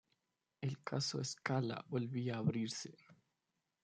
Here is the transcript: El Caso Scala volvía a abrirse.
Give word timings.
El 0.61 0.81
Caso 0.81 1.23
Scala 1.23 1.85
volvía 1.87 2.33
a 2.33 2.37
abrirse. 2.39 2.97